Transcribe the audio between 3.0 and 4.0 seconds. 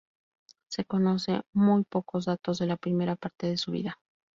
parte de su vida.